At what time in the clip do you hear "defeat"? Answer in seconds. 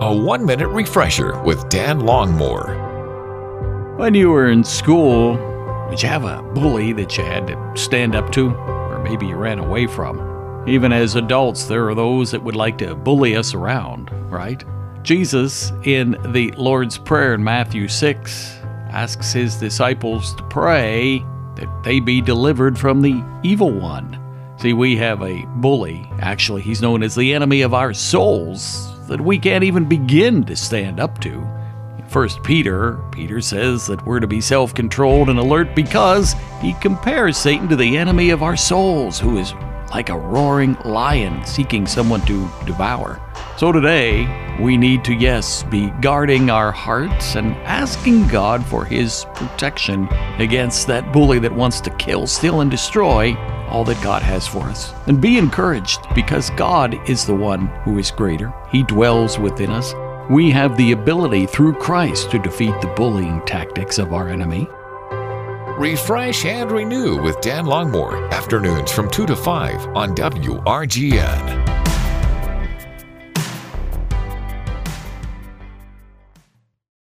62.38-62.80